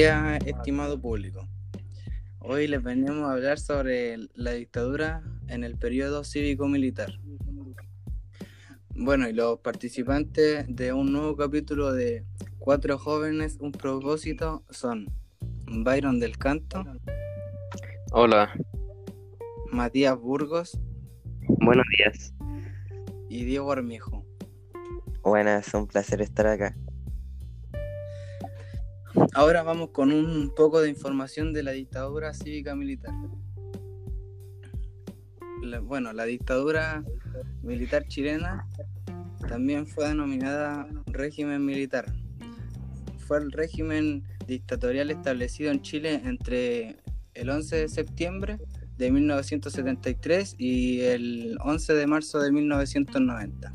día, 0.00 0.38
estimado 0.46 0.98
público. 0.98 1.46
Hoy 2.38 2.66
les 2.68 2.82
venimos 2.82 3.28
a 3.28 3.32
hablar 3.32 3.58
sobre 3.58 4.16
la 4.34 4.52
dictadura 4.52 5.22
en 5.46 5.62
el 5.62 5.76
periodo 5.76 6.24
cívico-militar. 6.24 7.12
Bueno, 8.94 9.28
y 9.28 9.34
los 9.34 9.58
participantes 9.58 10.64
de 10.74 10.94
un 10.94 11.12
nuevo 11.12 11.36
capítulo 11.36 11.92
de 11.92 12.24
Cuatro 12.58 12.96
jóvenes, 12.96 13.58
un 13.60 13.72
propósito 13.72 14.64
son 14.70 15.06
Byron 15.66 16.18
del 16.18 16.38
Canto. 16.38 16.82
Hola. 18.12 18.54
Matías 19.70 20.18
Burgos. 20.18 20.80
Buenos 21.46 21.84
días. 21.98 22.32
Y 23.28 23.44
Diego 23.44 23.70
Armijo. 23.70 24.24
Buenas, 25.22 25.74
un 25.74 25.86
placer 25.86 26.22
estar 26.22 26.46
acá. 26.46 26.74
Ahora 29.34 29.62
vamos 29.62 29.90
con 29.90 30.12
un 30.12 30.52
poco 30.54 30.80
de 30.80 30.88
información 30.88 31.52
de 31.52 31.62
la 31.62 31.72
dictadura 31.72 32.32
cívica 32.32 32.74
militar. 32.74 33.12
bueno, 35.82 36.12
la 36.12 36.24
dictadura 36.24 37.04
militar 37.62 38.06
chilena 38.06 38.66
también 39.48 39.86
fue 39.86 40.08
denominada 40.08 40.86
régimen 41.06 41.64
militar. 41.64 42.06
Fue 43.26 43.38
el 43.38 43.50
régimen 43.52 44.24
dictatorial 44.46 45.10
establecido 45.10 45.70
en 45.70 45.82
Chile 45.82 46.20
entre 46.24 46.96
el 47.34 47.50
11 47.50 47.76
de 47.76 47.88
septiembre 47.88 48.58
de 48.96 49.10
1973 49.10 50.54
y 50.58 51.00
el 51.00 51.56
11 51.64 51.94
de 51.94 52.06
marzo 52.06 52.38
de 52.38 52.52
1990. 52.52 53.72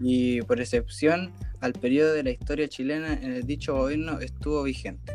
Y 0.00 0.42
por 0.42 0.60
excepción 0.60 1.32
al 1.64 1.72
periodo 1.72 2.12
de 2.12 2.22
la 2.22 2.30
historia 2.30 2.68
chilena 2.68 3.14
en 3.14 3.32
el 3.32 3.46
dicho 3.46 3.74
gobierno 3.74 4.20
estuvo 4.20 4.62
vigente. 4.64 5.14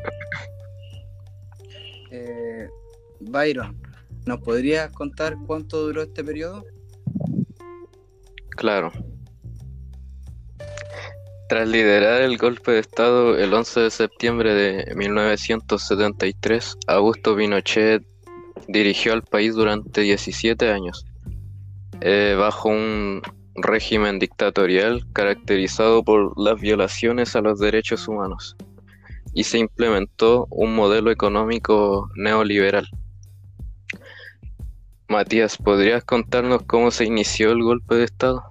Eh, 2.09 2.67
Byron, 3.19 3.79
¿nos 4.25 4.39
podrías 4.41 4.91
contar 4.91 5.37
cuánto 5.45 5.79
duró 5.79 6.01
este 6.01 6.23
periodo? 6.23 6.65
Claro. 8.57 8.91
Tras 11.49 11.69
liderar 11.69 12.23
el 12.23 12.35
golpe 12.39 12.71
de 12.71 12.79
Estado 12.79 13.37
el 13.37 13.53
11 13.53 13.81
de 13.81 13.91
septiembre 13.91 14.55
de 14.55 14.95
1973, 14.95 16.77
Augusto 16.87 17.35
Pinochet 17.35 18.03
dirigió 18.67 19.13
al 19.13 19.21
país 19.21 19.53
durante 19.53 20.01
17 20.01 20.71
años, 20.71 21.05
eh, 22.01 22.35
bajo 22.35 22.69
un 22.69 23.21
régimen 23.63 24.19
dictatorial 24.19 25.05
caracterizado 25.13 26.03
por 26.03 26.39
las 26.39 26.59
violaciones 26.59 27.35
a 27.35 27.41
los 27.41 27.59
derechos 27.59 28.07
humanos 28.07 28.55
y 29.33 29.43
se 29.43 29.59
implementó 29.59 30.47
un 30.49 30.75
modelo 30.75 31.11
económico 31.11 32.09
neoliberal. 32.15 32.87
Matías, 35.07 35.57
¿podrías 35.57 36.03
contarnos 36.03 36.63
cómo 36.63 36.91
se 36.91 37.05
inició 37.05 37.51
el 37.51 37.63
golpe 37.63 37.95
de 37.95 38.03
Estado? 38.03 38.43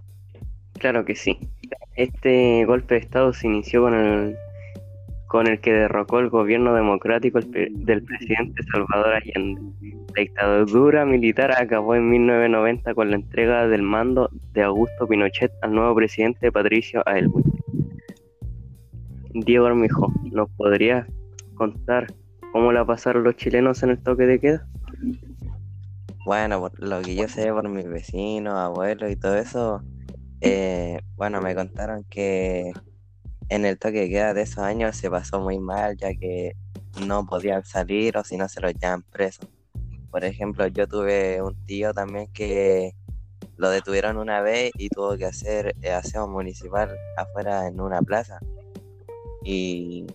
Claro 0.75 1.05
que 1.05 1.15
sí. 1.15 1.39
Este 1.95 2.65
golpe 2.65 2.95
de 2.95 3.01
Estado 3.01 3.33
se 3.33 3.47
inició 3.47 3.83
con 3.83 3.95
el, 3.95 4.37
con 5.29 5.47
el 5.47 5.61
que 5.61 5.73
derrocó 5.73 6.19
el 6.19 6.31
gobierno 6.31 6.75
democrático 6.75 7.39
del 7.41 8.03
presidente 8.03 8.63
Salvador 8.73 9.15
Allende 9.15 9.61
la 10.19 10.23
dictadura 10.23 11.05
militar 11.05 11.53
acabó 11.53 11.95
en 11.95 12.11
1990 12.11 12.95
con 12.95 13.11
la 13.11 13.17
entrega 13.17 13.69
del 13.69 13.83
mando 13.83 14.31
de 14.53 14.63
Augusto 14.63 15.07
Pinochet 15.07 15.53
al 15.63 15.75
nuevo 15.75 15.95
presidente 15.95 16.51
Patricio 16.51 17.03
Aylwin. 17.07 17.45
Diego 19.35 19.67
Armijo, 19.67 20.13
¿nos 20.33 20.51
podrías 20.51 21.07
contar 21.55 22.07
cómo 22.53 22.73
la 22.73 22.85
pasaron 22.85 23.23
los 23.23 23.37
chilenos 23.37 23.83
en 23.83 23.91
el 23.91 24.03
toque 24.03 24.27
de 24.27 24.41
queda? 24.41 24.67
Bueno, 26.25 26.59
por 26.59 26.83
lo 26.83 27.01
que 27.03 27.15
yo 27.15 27.29
sé 27.29 27.53
por 27.53 27.69
mis 27.69 27.87
vecinos, 27.87 28.55
abuelos 28.55 29.11
y 29.13 29.17
todo 29.17 29.37
eso, 29.37 29.83
eh, 30.41 30.99
bueno, 31.17 31.41
me 31.41 31.55
contaron 31.55 32.05
que 32.11 32.73
en 33.49 33.65
el 33.65 33.79
toque 33.79 34.01
de 34.01 34.09
queda 34.09 34.35
de 34.35 34.43
esos 34.43 34.59
años 34.59 34.97
se 34.97 35.11
pasó 35.11 35.41
muy 35.41 35.59
mal, 35.59 35.97
ya 35.97 36.15
que 36.15 36.57
no 37.07 37.27
podían 37.27 37.65
salir 37.65 38.17
o 38.17 38.25
si 38.25 38.37
no 38.37 38.49
se 38.49 38.61
los 38.61 38.75
llevan 38.75 39.03
presos. 39.03 39.49
Por 40.11 40.25
ejemplo, 40.25 40.67
yo 40.67 40.87
tuve 40.87 41.43
un 41.43 41.55
tío 41.67 41.93
también 41.93 42.29
que 42.33 42.95
lo 43.57 43.71
detuvieron 43.71 44.17
una 44.17 44.41
vez 44.41 44.71
y 44.79 44.89
tuvo 44.89 45.17
que 45.17 45.27
hacer 45.27 45.75
eh, 45.83 45.91
aseo 45.91 46.29
municipal 46.29 46.97
afuera 47.17 47.67
en 47.67 47.81
una 47.81 48.01
plaza. 48.03 48.39
Y, 49.43 50.07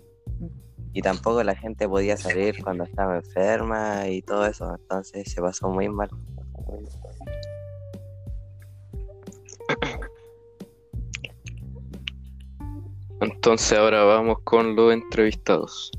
y 0.94 1.02
tampoco 1.02 1.44
la 1.44 1.56
gente 1.56 1.88
podía 1.88 2.18
salir 2.18 2.64
cuando 2.64 2.86
estaba 2.86 3.18
enferma 3.18 4.08
y 4.08 4.22
todo 4.22 4.46
eso. 4.46 4.76
Entonces 4.76 5.32
se 5.32 5.42
pasó 5.42 5.70
muy 5.70 5.90
mal. 5.90 6.10
Entonces 13.46 13.78
ahora 13.78 14.06
vamos 14.06 14.38
con 14.46 14.74
los 14.74 14.94
entrevistados. 14.94 15.92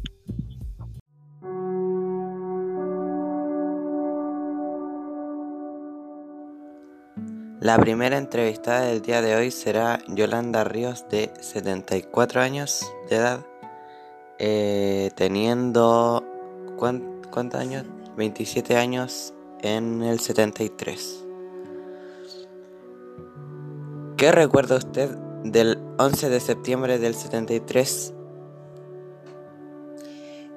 La 7.61 7.77
primera 7.77 8.17
entrevistada 8.17 8.87
del 8.87 9.03
día 9.03 9.21
de 9.21 9.37
hoy 9.37 9.51
será 9.51 9.99
Yolanda 10.09 10.65
Ríos, 10.65 11.07
de 11.11 11.35
74 11.39 12.41
años 12.41 12.91
de 13.11 13.17
edad, 13.17 13.47
eh, 14.39 15.11
teniendo 15.15 16.25
¿cuántos 16.79 17.61
años? 17.61 17.85
27 18.17 18.79
años 18.79 19.35
en 19.61 20.03
el 20.03 20.19
73. 20.19 21.27
¿Qué 24.17 24.33
recuerda 24.33 24.77
usted 24.77 25.24
del 25.45 25.79
11 25.99 26.31
de 26.31 26.41
septiembre 26.41 26.99
del 26.99 27.15
73? 27.15 28.15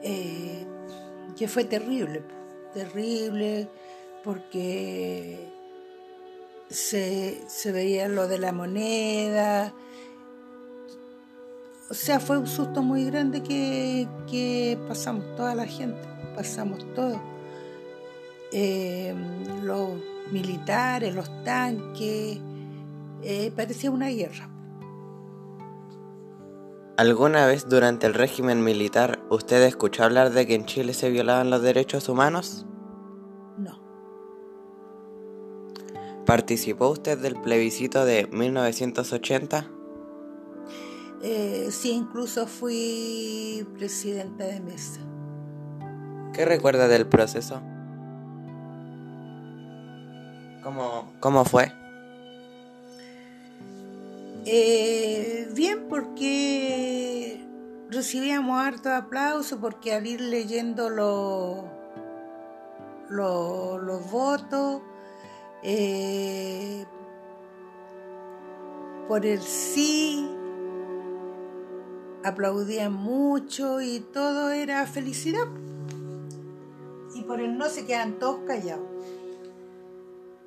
Eh, 0.01 0.65
que 1.37 1.47
fue 1.47 1.65
terrible, 1.65 2.23
terrible, 2.73 3.69
porque 4.23 5.49
se, 6.69 7.43
veía 7.65 8.07
lo 8.07 8.27
de 8.27 8.39
la 8.39 8.53
moneda. 8.53 9.73
O 11.89 11.93
sea, 11.93 12.19
fue 12.19 12.37
un 12.37 12.47
susto 12.47 12.81
muy 12.81 13.05
grande 13.05 13.43
que, 13.43 14.77
pasamos 14.87 15.35
toda 15.35 15.53
la 15.53 15.65
gente, 15.65 16.01
pasamos 16.35 16.79
todo. 16.93 17.21
Eh, 18.53 19.13
los 19.63 19.91
militares, 20.31 21.13
los 21.13 21.29
tanques, 21.43 22.39
eh, 23.21 23.51
parecía 23.55 23.91
una 23.91 24.07
guerra. 24.07 24.49
¿Alguna 26.97 27.45
vez 27.45 27.69
durante 27.69 28.07
el 28.07 28.15
régimen 28.15 28.63
militar 28.63 29.19
usted 29.29 29.61
escuchó 29.61 30.03
hablar 30.03 30.31
de 30.31 30.47
que 30.47 30.55
en 30.55 30.65
Chile 30.65 30.95
se 30.95 31.11
violaban 31.11 31.51
los 31.51 31.61
derechos 31.61 32.09
humanos? 32.09 32.65
¿Participó 36.27 36.89
usted 36.89 37.17
del 37.19 37.39
plebiscito 37.39 38.03
de 38.03 38.27
1980? 38.27 39.71
Eh, 41.21 41.69
sí, 41.71 41.91
incluso 41.91 42.47
fui 42.47 43.65
presidenta 43.77 44.43
de 44.43 44.59
mesa. 44.59 44.99
¿Qué 46.33 46.43
recuerda 46.43 46.89
del 46.89 47.07
proceso? 47.07 47.61
¿Cómo, 50.63 51.13
cómo 51.21 51.45
fue? 51.45 51.71
Eh, 54.49 55.49
bien, 55.53 55.89
porque 55.89 57.45
recibíamos 57.89 58.57
harto 58.57 58.89
aplauso 58.93 59.59
porque 59.59 59.93
al 59.93 60.07
ir 60.07 60.21
leyendo 60.21 60.89
los 60.89 61.65
votos 64.09 64.83
eh, 65.63 66.85
por 69.09 69.25
el 69.25 69.41
sí 69.41 70.29
aplaudían 72.23 72.93
mucho 72.93 73.81
y 73.81 73.99
todo 73.99 74.51
era 74.51 74.87
felicidad. 74.87 75.47
Y 77.15 77.23
por 77.23 77.41
el 77.41 77.57
no 77.57 77.65
se 77.67 77.85
quedan 77.85 78.17
todos 78.17 78.45
callados. 78.47 78.96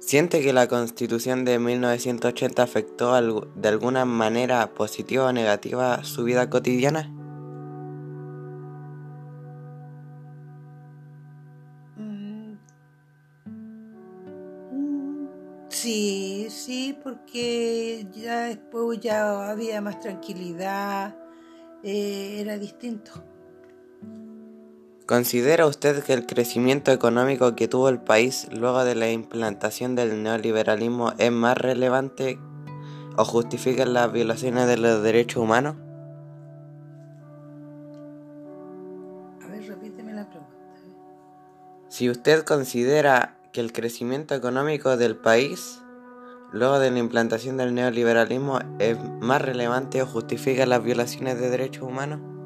¿Siente 0.01 0.41
que 0.41 0.53
la 0.53 0.67
constitución 0.67 1.45
de 1.45 1.59
1980 1.59 2.63
afectó 2.63 3.15
de 3.55 3.69
alguna 3.69 4.05
manera 4.05 4.75
positiva 4.75 5.27
o 5.27 5.33
negativa 5.33 6.03
su 6.05 6.25
vida 6.25 6.51
cotidiana? 6.51 7.13
Sí, 15.69 16.49
sí, 16.51 16.99
porque 17.03 18.07
ya 18.13 18.47
después 18.47 19.01
ya 19.01 19.51
había 19.51 19.81
más 19.81 20.01
tranquilidad, 20.01 21.17
eh, 21.83 22.39
era 22.41 22.59
distinto. 22.59 23.30
¿Considera 25.11 25.67
usted 25.67 26.05
que 26.05 26.13
el 26.13 26.25
crecimiento 26.25 26.93
económico 26.93 27.57
que 27.57 27.67
tuvo 27.67 27.89
el 27.89 27.99
país 27.99 28.47
luego 28.53 28.85
de 28.85 28.95
la 28.95 29.11
implantación 29.11 29.97
del 29.97 30.23
neoliberalismo 30.23 31.15
es 31.19 31.33
más 31.33 31.59
relevante 31.59 32.39
o 33.17 33.25
justifica 33.25 33.85
las 33.87 34.13
violaciones 34.13 34.69
de 34.69 34.77
los 34.77 35.03
derechos 35.03 35.43
humanos? 35.43 35.75
A 39.43 39.49
ver, 39.49 39.67
repíteme 39.67 40.13
la 40.13 40.31
pregunta. 40.31 40.55
Si 41.89 42.09
usted 42.09 42.45
considera 42.45 43.37
que 43.51 43.61
el 43.61 43.73
crecimiento 43.73 44.37
económico 44.37 44.97
del 44.97 45.17
país 45.17 45.83
luego 46.53 46.79
de 46.79 46.93
la 46.93 47.01
implantación 47.01 47.57
del 47.57 47.75
neoliberalismo 47.75 48.61
es 48.79 48.97
más 49.19 49.43
relevante 49.43 50.03
o 50.03 50.07
justifica 50.07 50.67
las 50.67 50.85
violaciones 50.85 51.41
de 51.41 51.51
derechos 51.51 51.83
humanos? 51.83 52.40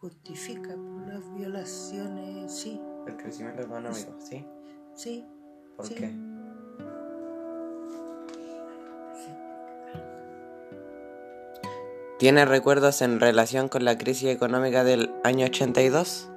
Justifica 0.00 0.74
por 0.74 1.06
las 1.08 1.34
violaciones, 1.34 2.52
sí, 2.52 2.80
El 3.06 3.16
crecimiento 3.16 3.62
económico, 3.62 4.14
¿sí? 4.20 4.44
sí. 4.94 5.24
¿Por 5.76 5.86
Sí. 5.86 5.94
qué? 5.94 6.14
¿Tiene 12.18 12.44
recuerdos 12.46 13.02
en 13.02 13.20
relación 13.20 13.68
con 13.68 13.84
la 13.84 13.98
crisis 13.98 14.30
económica 14.30 14.84
del 14.84 15.10
año 15.22 15.46
82? 15.46 16.30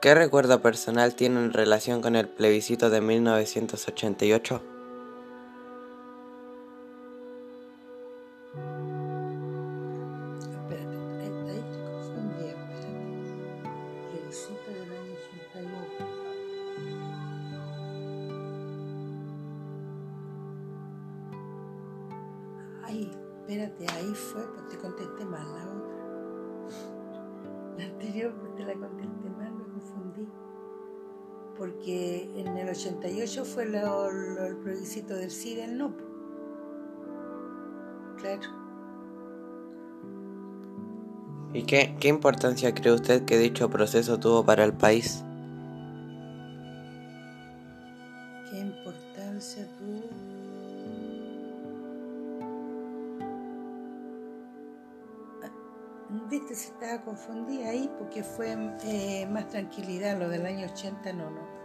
¿Qué 0.00 0.14
recuerdo 0.14 0.62
personal 0.62 1.16
tiene 1.16 1.40
en 1.40 1.52
relación 1.52 2.00
con 2.00 2.14
el 2.14 2.28
plebiscito 2.28 2.88
de 2.88 3.00
1988? 3.00 4.62
Espérate, 10.52 11.50
ahí, 11.50 11.64
te 11.72 11.78
confundí, 11.82 12.46
espérate. 12.46 12.94
Plebiscito 14.12 14.70
del 14.70 14.92
año 14.92 15.14
81. 15.18 15.68
Ay, 22.84 23.10
espérate, 23.40 23.86
ahí 23.94 24.14
fue, 24.14 24.46
pues 24.54 24.68
te 24.68 24.78
contesté 24.78 25.24
mal 25.24 25.52
la 25.52 25.64
otra. 25.64 25.98
La 27.78 27.84
anterior 27.84 28.32
pues 28.40 28.54
te 28.54 28.62
la 28.64 28.74
contesté 28.74 29.27
Porque 31.56 32.30
en 32.36 32.56
el 32.56 32.68
88 32.68 33.44
fue 33.44 33.66
lo- 33.66 34.10
lo- 34.12 34.44
el 34.46 34.56
plebiscito 34.56 35.14
del 35.14 35.30
sí 35.30 35.54
del 35.56 35.76
no. 35.76 35.92
Claro. 38.18 38.48
¿Y 41.52 41.62
qué, 41.64 41.96
qué 41.98 42.08
importancia 42.08 42.74
cree 42.74 42.92
usted 42.92 43.24
que 43.24 43.38
dicho 43.38 43.70
proceso 43.70 44.18
tuvo 44.20 44.44
para 44.44 44.64
el 44.64 44.74
país? 44.74 45.24
Se 56.58 56.68
estaba 56.72 57.02
confundida 57.02 57.70
ahí 57.70 57.90
porque 57.98 58.22
fue 58.24 58.56
eh, 58.84 59.26
más 59.30 59.48
tranquilidad, 59.48 60.18
lo 60.18 60.28
del 60.28 60.44
año 60.44 60.66
80 60.66 61.12
no, 61.12 61.30
no. 61.30 61.58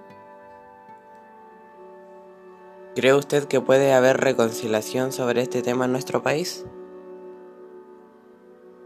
¿Cree 2.96 3.14
usted 3.16 3.46
que 3.46 3.60
puede 3.60 3.92
haber 3.94 4.18
reconciliación 4.18 5.12
sobre 5.12 5.42
este 5.42 5.64
tema 5.64 5.86
en 5.86 5.92
nuestro 5.92 6.22
país? 6.22 6.64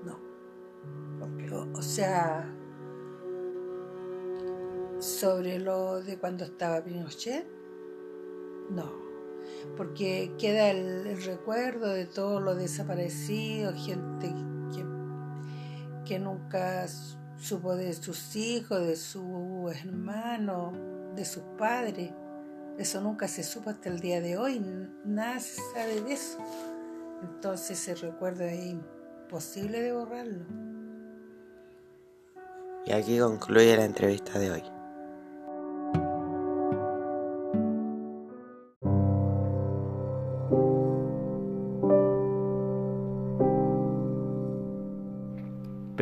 No. 0.05 0.17
O, 1.53 1.77
o 1.77 1.81
sea, 1.81 2.49
sobre 4.99 5.59
lo 5.59 6.01
de 6.01 6.17
cuando 6.17 6.45
estaba 6.45 6.81
Pinochet, 6.81 7.45
no. 8.69 8.93
Porque 9.75 10.31
queda 10.37 10.69
el, 10.71 11.05
el 11.07 11.23
recuerdo 11.23 11.89
de 11.89 12.05
todos 12.05 12.41
los 12.41 12.55
desaparecidos, 12.55 13.75
gente 13.85 14.33
que, 16.07 16.19
nunca 16.19 16.85
supo 17.37 17.75
de 17.75 17.93
sus 17.93 18.35
hijos, 18.35 18.85
de 18.85 18.95
sus 18.95 19.71
hermanos, 19.75 20.73
de 21.15 21.25
sus 21.25 21.43
padres. 21.57 22.11
Eso 22.77 23.01
nunca 23.01 23.27
se 23.27 23.43
supo 23.43 23.69
hasta 23.69 23.89
el 23.89 23.99
día 23.99 24.21
de 24.21 24.37
hoy, 24.37 24.59
nada 25.03 25.39
se 25.39 25.59
sabe 25.73 26.01
de 26.01 26.13
eso. 26.13 26.37
Entonces 27.21 27.87
ese 27.87 27.95
recuerdo 27.95 28.43
es 28.43 28.65
imposible 28.65 29.81
de 29.81 29.91
borrarlo. 29.91 30.45
Y 32.85 32.91
aquí 32.91 33.19
concluye 33.19 33.75
la 33.75 33.85
entrevista 33.85 34.39
de 34.39 34.51
hoy. 34.51 34.76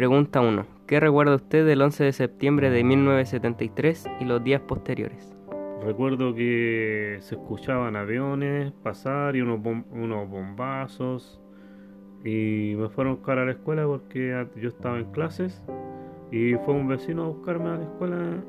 Pregunta 0.08 0.40
1. 0.40 0.68
¿Qué 0.86 1.00
recuerda 1.00 1.34
usted 1.34 1.66
del 1.66 1.82
11 1.82 2.04
de 2.04 2.12
septiembre 2.14 2.70
de 2.70 2.84
1973 2.84 4.06
y 4.20 4.26
los 4.26 4.44
días 4.44 4.62
posteriores? 4.62 5.36
Recuerdo 5.84 6.36
que 6.36 7.18
se 7.22 7.34
escuchaban 7.34 7.96
aviones 7.96 8.72
pasar 8.84 9.36
y 9.36 9.42
unos, 9.42 9.60
bom- 9.62 9.84
unos 9.90 10.30
bombazos. 10.30 11.42
Y 12.24 12.76
me 12.78 12.88
fueron 12.90 13.14
a 13.14 13.16
buscar 13.16 13.40
a 13.40 13.46
la 13.46 13.54
escuela 13.54 13.88
porque 13.88 14.46
yo 14.58 14.70
estaba 14.70 15.00
en 15.00 15.06
clases. 15.06 15.64
Y 16.32 16.54
fue 16.54 16.76
un 16.76 16.88
vecino 16.88 17.24
a 17.24 17.28
buscarme 17.30 17.70
a 17.70 17.78
la 17.78 17.84
escuela. 17.86 18.44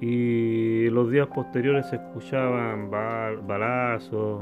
Y 0.00 0.88
los 0.90 1.10
días 1.10 1.26
posteriores 1.34 1.86
se 1.88 1.96
escuchaban 1.96 2.92
bal- 2.92 3.44
balazos, 3.44 4.40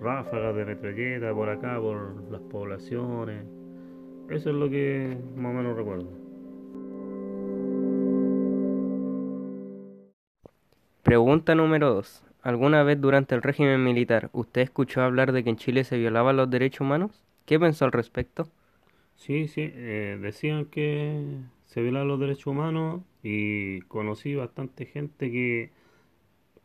ráfagas 0.00 0.56
de 0.56 0.64
metralleta 0.64 1.32
por 1.32 1.48
acá, 1.48 1.78
por 1.80 2.28
las 2.28 2.40
poblaciones. 2.40 3.44
Eso 4.28 4.50
es 4.50 4.56
lo 4.56 4.70
que 4.70 5.16
más 5.36 5.50
o 5.52 5.54
menos 5.54 5.76
recuerdo. 5.76 6.08
Pregunta 11.02 11.54
número 11.54 11.92
2. 11.94 12.24
¿Alguna 12.42 12.82
vez 12.82 13.00
durante 13.00 13.34
el 13.34 13.42
régimen 13.42 13.84
militar 13.84 14.30
usted 14.32 14.62
escuchó 14.62 15.02
hablar 15.02 15.32
de 15.32 15.44
que 15.44 15.50
en 15.50 15.56
Chile 15.56 15.84
se 15.84 15.98
violaban 15.98 16.36
los 16.36 16.48
derechos 16.50 16.80
humanos? 16.80 17.22
¿Qué 17.44 17.60
pensó 17.60 17.84
al 17.84 17.92
respecto? 17.92 18.48
Sí, 19.16 19.46
sí, 19.46 19.70
eh, 19.74 20.18
decían 20.20 20.64
que 20.64 21.20
se 21.66 21.82
violan 21.82 22.08
los 22.08 22.18
derechos 22.18 22.48
humanos 22.48 23.02
y 23.22 23.80
conocí 23.82 24.34
bastante 24.34 24.86
gente 24.86 25.30
que 25.30 25.70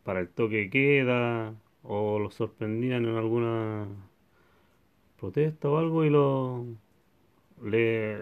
para 0.04 0.22
el 0.22 0.30
toque 0.30 0.70
queda 0.70 1.54
o 1.84 2.20
los 2.20 2.34
sorprendían 2.36 3.06
en 3.06 3.16
alguna 3.16 3.88
protesta 5.20 5.70
o 5.70 5.78
algo 5.78 6.06
y 6.06 6.10
lo, 6.10 6.66
le, 7.62 8.18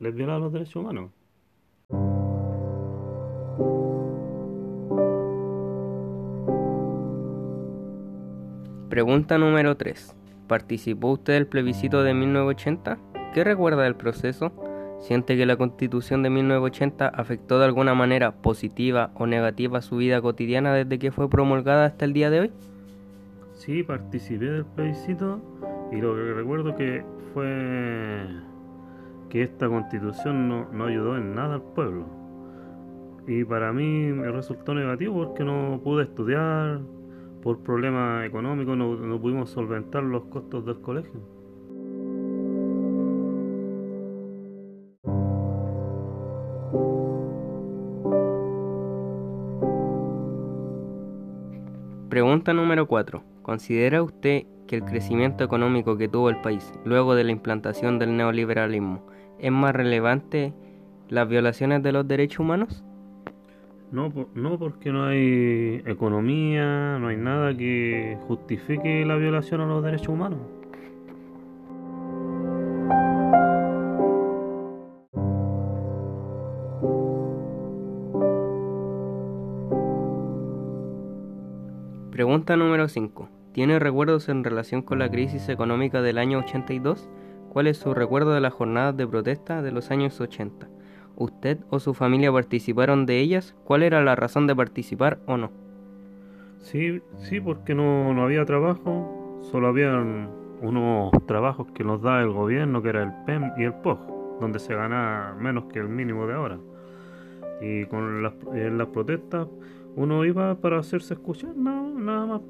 les 0.00 0.14
violaban 0.14 0.42
los 0.42 0.52
derechos 0.52 0.76
humanos. 0.76 1.10
Pregunta 8.88 9.38
número 9.38 9.76
3. 9.76 10.14
¿Participó 10.48 11.12
usted 11.12 11.32
del 11.32 11.46
plebiscito 11.46 12.02
de 12.02 12.12
1980? 12.12 12.98
¿Qué 13.32 13.42
recuerda 13.42 13.84
del 13.84 13.96
proceso? 13.96 14.52
¿Siente 15.00 15.36
que 15.36 15.46
la 15.46 15.56
constitución 15.56 16.22
de 16.22 16.28
1980 16.28 17.08
afectó 17.08 17.58
de 17.58 17.64
alguna 17.64 17.94
manera 17.94 18.32
positiva 18.32 19.10
o 19.14 19.26
negativa 19.26 19.80
su 19.80 19.96
vida 19.96 20.20
cotidiana 20.20 20.74
desde 20.74 20.98
que 20.98 21.10
fue 21.10 21.30
promulgada 21.30 21.86
hasta 21.86 22.04
el 22.04 22.12
día 22.12 22.28
de 22.28 22.40
hoy? 22.40 22.50
Sí, 23.54 23.82
participé 23.82 24.44
del 24.44 24.64
plebiscito 24.66 25.40
y 25.90 25.96
lo 25.96 26.14
que 26.14 26.34
recuerdo 26.34 26.76
que 26.76 27.02
fue 27.32 28.26
que 29.32 29.42
esta 29.42 29.66
constitución 29.66 30.46
no, 30.46 30.68
no 30.72 30.84
ayudó 30.84 31.16
en 31.16 31.34
nada 31.34 31.54
al 31.54 31.62
pueblo. 31.62 32.04
Y 33.26 33.44
para 33.44 33.72
mí 33.72 34.12
me 34.12 34.30
resultó 34.30 34.74
negativo 34.74 35.24
porque 35.24 35.42
no 35.42 35.80
pude 35.82 36.02
estudiar, 36.02 36.82
por 37.42 37.62
problemas 37.62 38.26
económicos 38.26 38.76
no, 38.76 38.94
no 38.94 39.18
pudimos 39.18 39.48
solventar 39.48 40.02
los 40.02 40.24
costos 40.24 40.66
del 40.66 40.82
colegio. 40.82 41.18
Pregunta 52.10 52.52
número 52.52 52.86
4. 52.86 53.22
¿Considera 53.40 54.02
usted 54.02 54.44
que 54.66 54.76
el 54.76 54.84
crecimiento 54.84 55.42
económico 55.42 55.96
que 55.96 56.08
tuvo 56.08 56.28
el 56.28 56.40
país 56.42 56.70
luego 56.84 57.14
de 57.14 57.24
la 57.24 57.32
implantación 57.32 57.98
del 57.98 58.14
neoliberalismo 58.14 59.06
es 59.42 59.52
más 59.52 59.74
relevante 59.74 60.52
las 61.10 61.28
violaciones 61.28 61.82
de 61.82 61.92
los 61.92 62.08
derechos 62.08 62.40
humanos? 62.40 62.82
No, 63.90 64.10
por- 64.10 64.28
no 64.34 64.58
porque 64.58 64.90
no 64.90 65.04
hay 65.04 65.82
economía, 65.84 66.98
no 66.98 67.08
hay 67.08 67.16
nada 67.18 67.54
que 67.54 68.16
justifique 68.26 69.04
la 69.04 69.16
violación 69.16 69.60
a 69.60 69.66
los 69.66 69.84
derechos 69.84 70.08
humanos. 70.08 70.38
Pregunta 82.10 82.56
número 82.56 82.88
5. 82.88 83.28
¿Tiene 83.52 83.78
recuerdos 83.78 84.28
en 84.28 84.44
relación 84.44 84.82
con 84.82 84.98
la 84.98 85.10
crisis 85.10 85.48
económica 85.48 86.02
del 86.02 86.18
año 86.18 86.38
82? 86.38 87.08
¿Cuál 87.52 87.66
es 87.66 87.76
su 87.76 87.92
recuerdo 87.92 88.32
de 88.32 88.40
las 88.40 88.54
jornadas 88.54 88.96
de 88.96 89.06
protesta 89.06 89.60
de 89.60 89.72
los 89.72 89.90
años 89.90 90.18
80? 90.18 90.70
¿Usted 91.16 91.58
o 91.68 91.80
su 91.80 91.92
familia 91.92 92.32
participaron 92.32 93.04
de 93.04 93.18
ellas? 93.20 93.54
¿Cuál 93.64 93.82
era 93.82 94.02
la 94.02 94.16
razón 94.16 94.46
de 94.46 94.56
participar 94.56 95.18
o 95.26 95.36
no? 95.36 95.50
Sí, 96.60 97.02
sí, 97.18 97.42
porque 97.42 97.74
no, 97.74 98.14
no 98.14 98.22
había 98.22 98.46
trabajo, 98.46 99.38
solo 99.42 99.68
habían 99.68 100.30
unos 100.62 101.10
trabajos 101.26 101.70
que 101.72 101.84
nos 101.84 102.00
da 102.00 102.22
el 102.22 102.30
gobierno, 102.30 102.80
que 102.80 102.88
era 102.88 103.02
el 103.02 103.12
PEM 103.26 103.50
y 103.58 103.64
el 103.64 103.74
POG, 103.74 104.40
donde 104.40 104.58
se 104.58 104.74
gana 104.74 105.36
menos 105.38 105.64
que 105.64 105.78
el 105.78 105.90
mínimo 105.90 106.26
de 106.26 106.32
ahora. 106.32 106.58
Y 107.60 107.84
con 107.84 108.22
las, 108.22 108.32
en 108.54 108.78
las 108.78 108.88
protestas 108.88 109.46
uno 109.94 110.24
iba 110.24 110.54
para 110.54 110.78
hacerse 110.78 111.12
escuchar, 111.12 111.54
no, 111.54 111.90
nada 111.98 112.24
más. 112.24 112.40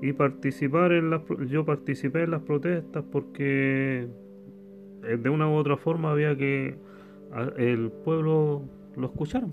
Y 0.00 0.12
participar 0.14 0.90
en 0.90 1.10
las, 1.10 1.20
yo 1.46 1.64
participé 1.64 2.24
en 2.24 2.32
las 2.32 2.42
protestas 2.42 3.04
porque 3.12 4.08
de 5.02 5.28
una 5.28 5.48
u 5.48 5.54
otra 5.54 5.76
forma 5.76 6.10
había 6.10 6.36
que 6.36 6.76
el 7.56 7.90
pueblo 7.90 8.62
lo 8.96 9.06
escuchara. 9.06 9.46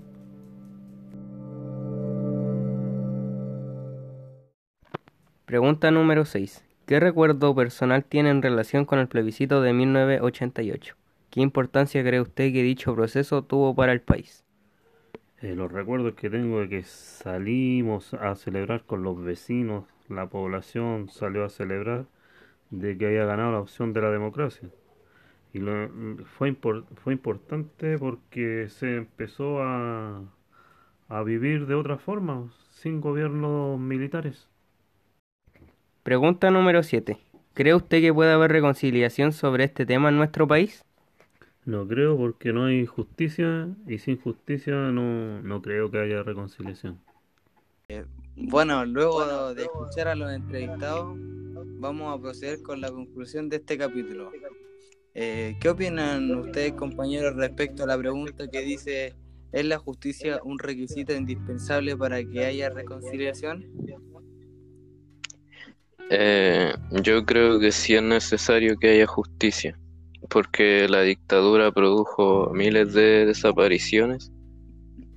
Pregunta 5.44 5.90
número 5.90 6.24
6. 6.24 6.64
¿Qué 6.86 7.00
recuerdo 7.00 7.54
personal 7.54 8.04
tiene 8.04 8.30
en 8.30 8.42
relación 8.42 8.84
con 8.84 8.98
el 8.98 9.08
plebiscito 9.08 9.60
de 9.62 9.72
1988? 9.72 10.94
¿Qué 11.30 11.40
importancia 11.40 12.02
cree 12.02 12.20
usted 12.20 12.52
que 12.52 12.62
dicho 12.62 12.94
proceso 12.94 13.42
tuvo 13.42 13.74
para 13.74 13.92
el 13.92 14.00
país? 14.00 14.44
Eh, 15.40 15.54
los 15.54 15.72
recuerdos 15.72 16.14
que 16.14 16.30
tengo 16.30 16.60
de 16.60 16.68
que 16.68 16.82
salimos 16.82 18.14
a 18.14 18.34
celebrar 18.34 18.84
con 18.84 19.02
los 19.02 19.22
vecinos, 19.22 19.84
la 20.08 20.28
población 20.28 21.08
salió 21.08 21.44
a 21.44 21.48
celebrar 21.48 22.06
de 22.70 22.98
que 22.98 23.06
haya 23.06 23.24
ganado 23.24 23.52
la 23.52 23.60
opción 23.60 23.92
de 23.92 24.02
la 24.02 24.10
democracia. 24.10 24.68
Y 25.52 25.58
lo- 25.58 25.88
fue, 26.38 26.52
impor- 26.52 26.86
fue 27.02 27.12
importante 27.12 27.98
porque 27.98 28.68
se 28.68 28.96
empezó 28.96 29.62
a, 29.62 30.22
a 31.08 31.22
vivir 31.24 31.66
de 31.66 31.74
otra 31.76 31.98
forma, 31.98 32.52
sin 32.70 33.00
gobiernos 33.00 33.78
militares. 33.80 34.48
Pregunta 36.02 36.50
número 36.50 36.82
7. 36.82 37.18
¿Cree 37.54 37.74
usted 37.74 38.02
que 38.02 38.12
puede 38.12 38.32
haber 38.32 38.52
reconciliación 38.52 39.32
sobre 39.32 39.64
este 39.64 39.86
tema 39.86 40.10
en 40.10 40.16
nuestro 40.18 40.46
país? 40.46 40.84
No 41.64 41.86
creo 41.88 42.18
porque 42.18 42.52
no 42.52 42.66
hay 42.66 42.84
justicia 42.84 43.68
y 43.86 43.96
sin 43.98 44.20
justicia 44.20 44.74
no, 44.74 45.40
no 45.42 45.62
creo 45.62 45.90
que 45.90 45.98
haya 45.98 46.22
reconciliación. 46.22 46.98
Bueno, 48.36 48.84
luego 48.84 49.54
de 49.54 49.64
escuchar 49.64 50.08
a 50.08 50.14
los 50.14 50.30
entrevistados, 50.32 51.16
vamos 51.78 52.16
a 52.16 52.20
proceder 52.20 52.62
con 52.62 52.80
la 52.80 52.90
conclusión 52.90 53.48
de 53.48 53.56
este 53.56 53.76
capítulo. 53.76 54.30
Eh, 55.14 55.56
¿Qué 55.60 55.68
opinan 55.68 56.34
ustedes, 56.36 56.72
compañeros, 56.74 57.34
respecto 57.34 57.84
a 57.84 57.86
la 57.86 57.98
pregunta 57.98 58.48
que 58.48 58.60
dice, 58.60 59.14
¿es 59.52 59.64
la 59.64 59.78
justicia 59.78 60.40
un 60.44 60.58
requisito 60.58 61.12
indispensable 61.14 61.96
para 61.96 62.22
que 62.22 62.44
haya 62.44 62.70
reconciliación? 62.70 63.66
Eh, 66.10 66.72
yo 67.02 67.24
creo 67.24 67.58
que 67.58 67.72
sí 67.72 67.94
es 67.94 68.02
necesario 68.02 68.76
que 68.78 68.90
haya 68.90 69.06
justicia, 69.06 69.78
porque 70.28 70.88
la 70.88 71.02
dictadura 71.02 71.72
produjo 71.72 72.50
miles 72.52 72.94
de 72.94 73.26
desapariciones 73.26 74.30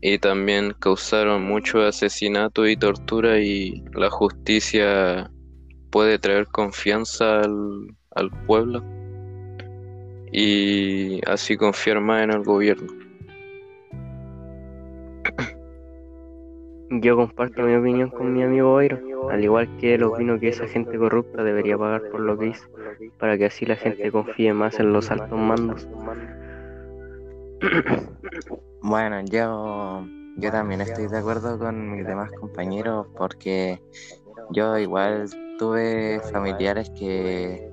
y 0.02 0.18
también 0.18 0.74
causaron 0.80 1.44
mucho 1.44 1.82
asesinato 1.82 2.68
y 2.68 2.76
tortura 2.76 3.40
y 3.40 3.84
la 3.94 4.10
justicia 4.10 5.32
puede 5.92 6.18
traer 6.20 6.48
confianza 6.48 7.42
al, 7.42 7.96
al 8.16 8.30
pueblo 8.46 8.84
y 10.34 11.22
así 11.28 11.56
confiar 11.56 12.02
más 12.02 12.24
en 12.24 12.32
el 12.32 12.44
gobierno. 12.44 12.92
Yo 16.90 17.16
comparto 17.16 17.62
mi 17.62 17.76
opinión 17.76 18.10
con 18.10 18.34
mi 18.34 18.44
amigo 18.44 18.74
Oiro, 18.74 19.30
al 19.30 19.44
igual 19.44 19.78
que 19.78 19.94
él 19.96 20.04
opino 20.04 20.40
que 20.40 20.50
esa 20.50 20.68
gente 20.68 20.98
corrupta 20.98 21.44
debería 21.44 21.78
pagar 21.78 22.10
por 22.10 22.20
lo 22.20 22.38
que 22.38 22.48
hizo, 22.48 22.68
para 23.20 23.38
que 23.38 23.46
así 23.46 23.66
la 23.66 23.76
gente 23.76 24.12
confíe 24.12 24.54
más 24.54 24.80
en 24.80 24.92
los 24.92 25.10
altos 25.12 25.40
mandos. 25.40 25.88
Bueno, 28.86 29.22
yo, 29.24 30.06
yo 30.36 30.52
también 30.52 30.82
estoy 30.82 31.08
de 31.08 31.18
acuerdo 31.18 31.58
con 31.58 31.90
mis 31.90 32.06
demás 32.06 32.30
compañeros 32.34 33.08
porque 33.18 33.82
yo 34.52 34.78
igual 34.78 35.30
tuve 35.58 36.20
familiares 36.34 36.92
que 37.00 37.73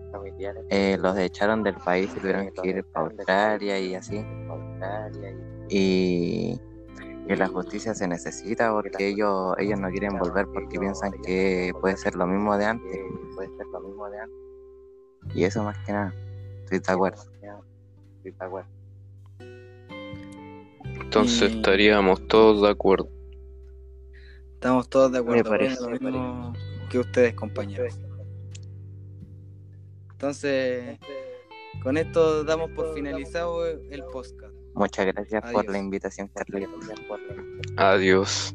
eh, 0.68 0.97
los 1.00 1.16
echaron 1.18 1.62
del 1.62 1.75
país 1.75 2.11
y 2.16 2.20
tuvieron 2.20 2.50
que 2.50 2.68
ir 2.68 2.85
para 2.85 3.06
Australia 3.06 3.78
y 3.78 3.94
así. 3.94 4.25
Y, 5.68 6.61
y 7.28 7.37
la 7.37 7.47
justicia 7.49 7.94
se 7.94 8.09
necesita 8.09 8.73
porque 8.73 9.09
ellos, 9.09 9.54
ellos 9.59 9.78
no 9.78 9.88
quieren 9.90 10.18
volver 10.18 10.47
porque 10.52 10.78
piensan 10.78 11.12
que 11.23 11.73
puede 11.80 11.97
ser 11.97 12.14
lo 12.14 12.26
mismo 12.26 12.56
de 12.56 12.64
antes. 12.66 12.99
Puede 13.35 13.49
ser 13.56 13.66
lo 13.73 13.80
mismo 13.80 14.09
de 14.11 14.18
antes. 14.20 14.37
Y 15.35 15.44
eso 15.44 15.62
más 15.62 15.78
que 15.85 15.92
nada, 15.92 16.14
estoy 16.64 16.78
de 16.80 16.92
acuerdo. 16.92 17.23
Estoy 17.23 18.32
de 18.32 18.44
acuerdo. 18.44 18.68
Entonces 21.02 21.52
Y- 21.52 21.56
estaríamos 21.56 22.26
todos 22.28 22.62
de 22.62 22.70
acuerdo. 22.70 23.09
Estamos 24.54 24.88
todos 24.88 25.11
de 25.12 25.18
acuerdo, 25.18 25.49
parece, 25.50 25.82
opino 25.82 25.99
lo 25.99 25.99
me 25.99 26.11
mismo 26.11 26.52
que 26.90 26.99
ustedes, 26.99 27.35
compañeros. 27.35 27.99
Entonces, 30.20 30.98
con 31.82 31.96
esto 31.96 32.44
damos 32.44 32.70
por 32.72 32.92
finalizado 32.92 33.66
el 33.66 34.04
podcast. 34.12 34.54
Muchas 34.74 35.06
gracias 35.06 35.40
por 35.40 35.60
Adiós. 35.60 35.72
la 35.72 35.78
invitación, 35.78 36.28
Carlitos. 36.28 36.90
Adiós. 37.78 38.54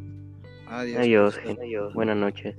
Adiós. 0.67 0.99
Adiós, 0.99 1.35
gente. 1.37 1.65
Buenas 1.95 2.17
noches. 2.17 2.53